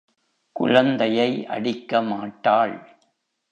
[0.55, 2.75] குழந்தையை அடிக்க மாட்டாள்.